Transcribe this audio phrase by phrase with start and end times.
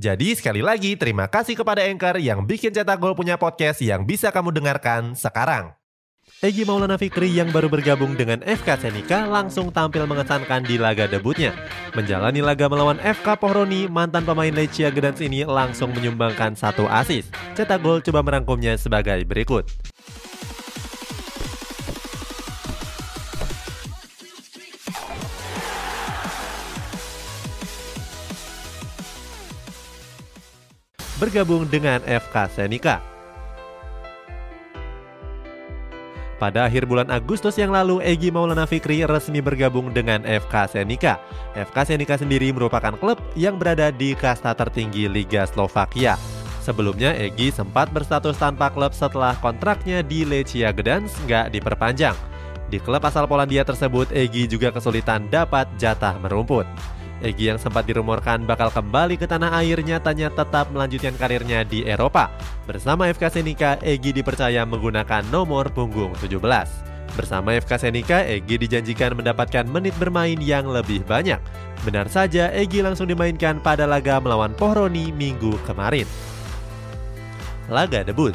[0.00, 4.32] Jadi sekali lagi terima kasih kepada Anchor yang bikin Cetak Gol punya podcast yang bisa
[4.32, 5.76] kamu dengarkan sekarang.
[6.40, 11.52] Egi Maulana Fikri yang baru bergabung dengan FK Senika langsung tampil mengesankan di laga debutnya.
[11.92, 17.28] Menjalani laga melawan FK Pohroni, mantan pemain Lecia Gedans ini langsung menyumbangkan satu asis.
[17.52, 19.68] Cetak Gol coba merangkumnya sebagai berikut.
[31.22, 32.98] Bergabung dengan FK Senika.
[36.42, 41.22] Pada akhir bulan Agustus yang lalu, Egi Maulana Fikri resmi bergabung dengan FK Senika.
[41.54, 46.18] FK Senika sendiri merupakan klub yang berada di kasta tertinggi Liga Slovakia.
[46.58, 52.18] Sebelumnya, Egi sempat berstatus tanpa klub setelah kontraknya di Lechia Gdansk nggak diperpanjang.
[52.66, 56.66] Di klub asal Polandia tersebut, Egi juga kesulitan dapat jatah merumput.
[57.22, 62.34] Egi yang sempat dirumorkan bakal kembali ke tanah air nyatanya tetap melanjutkan karirnya di Eropa.
[62.66, 66.42] Bersama FK Senika, Egi dipercaya menggunakan nomor punggung 17.
[67.14, 71.38] Bersama FK Senika, Egi dijanjikan mendapatkan menit bermain yang lebih banyak.
[71.86, 76.10] Benar saja, Egi langsung dimainkan pada laga melawan Pohroni minggu kemarin.
[77.70, 78.34] Laga debut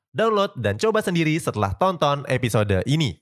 [0.11, 3.15] Download dan coba sendiri setelah tonton episode ini.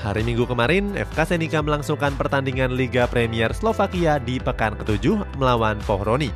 [0.00, 6.32] Hari Minggu kemarin, FK Senika melangsungkan pertandingan Liga Premier Slovakia di pekan ketujuh melawan Pohroni.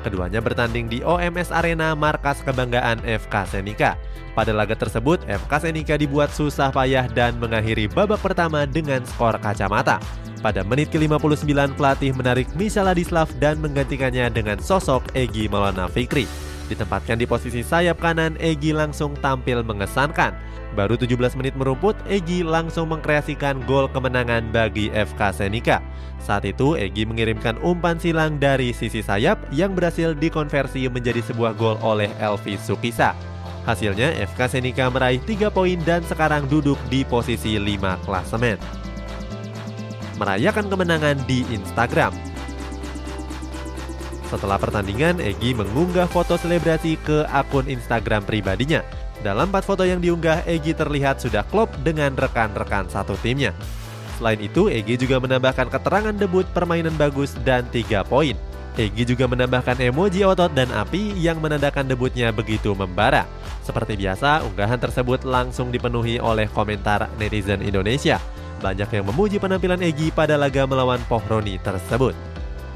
[0.00, 4.00] Keduanya bertanding di OMS Arena, markas kebanggaan FK Senika.
[4.32, 10.00] Pada laga tersebut, FK Senika dibuat susah payah dan mengakhiri babak pertama dengan skor kacamata.
[10.40, 16.48] Pada menit ke-59, pelatih menarik Misha Ladislav dan menggantikannya dengan sosok Egi Maulana Fikri.
[16.68, 20.36] Ditempatkan di posisi sayap kanan, Egi langsung tampil mengesankan.
[20.76, 25.80] Baru 17 menit merumput, Egi langsung mengkreasikan gol kemenangan bagi FK Senika.
[26.20, 31.80] Saat itu, Egi mengirimkan umpan silang dari sisi sayap yang berhasil dikonversi menjadi sebuah gol
[31.80, 33.16] oleh Elvi Sukisa.
[33.64, 38.60] Hasilnya, FK Senika meraih 3 poin dan sekarang duduk di posisi 5 klasemen.
[40.20, 42.12] Merayakan kemenangan di Instagram,
[44.28, 48.84] setelah pertandingan, Egi mengunggah foto selebrasi ke akun Instagram pribadinya.
[49.24, 53.56] Dalam empat foto yang diunggah, Egi terlihat sudah klop dengan rekan-rekan satu timnya.
[54.20, 58.36] Selain itu, Egi juga menambahkan keterangan debut permainan bagus dan tiga poin.
[58.78, 63.26] Egi juga menambahkan emoji otot dan api yang menandakan debutnya begitu membara.
[63.66, 68.22] Seperti biasa, unggahan tersebut langsung dipenuhi oleh komentar netizen Indonesia.
[68.62, 72.27] Banyak yang memuji penampilan Egi pada laga melawan Pohroni tersebut.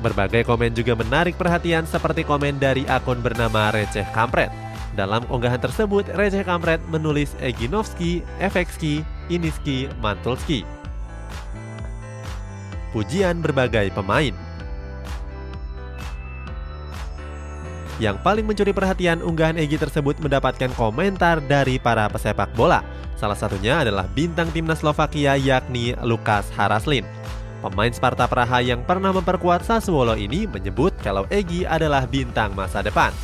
[0.03, 4.51] Berbagai komen juga menarik perhatian seperti komen dari akun bernama Receh Kampret.
[4.99, 10.67] Dalam unggahan tersebut, Receh Kampret menulis Eginovski, Efekski, Iniski, Mantulski.
[12.93, 14.37] Pujian berbagai pemain
[18.03, 22.83] Yang paling mencuri perhatian unggahan Egi tersebut mendapatkan komentar dari para pesepak bola.
[23.15, 27.07] Salah satunya adalah bintang timnas Slovakia yakni Lukas Haraslin.
[27.62, 33.15] Pemain Sparta Praha yang pernah memperkuat Sassuolo ini menyebut kalau Egi adalah bintang masa depan.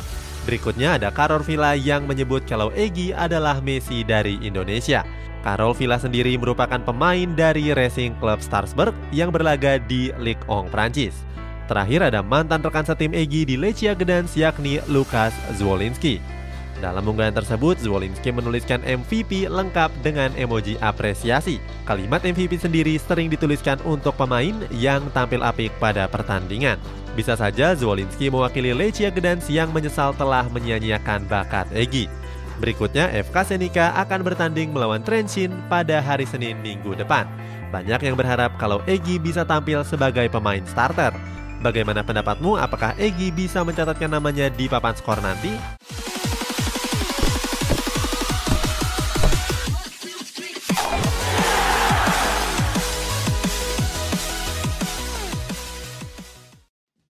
[0.47, 5.03] Berikutnya ada Karol Villa yang menyebut kalau Egi adalah Messi dari Indonesia.
[5.43, 11.27] Karol Villa sendiri merupakan pemain dari Racing Club Strasbourg yang berlaga di Ligue 1 Prancis.
[11.67, 16.38] Terakhir ada mantan rekan setim Egi di Lechia Gdansk yakni Lukas Zwolinski.
[16.79, 21.59] Dalam unggahan tersebut, Zwolinski menuliskan MVP lengkap dengan emoji apresiasi.
[21.83, 26.79] Kalimat MVP sendiri sering dituliskan untuk pemain yang tampil apik pada pertandingan.
[27.19, 32.07] Bisa saja Zwolinski mewakili Lechia Gdansk yang menyesal telah menyia-nyiakan bakat Egi.
[32.63, 37.27] Berikutnya, FK Senika akan bertanding melawan Trenčín pada hari Senin minggu depan.
[37.75, 41.11] Banyak yang berharap kalau Egi bisa tampil sebagai pemain starter.
[41.59, 42.55] Bagaimana pendapatmu?
[42.55, 45.78] Apakah Egi bisa mencatatkan namanya di papan skor nanti?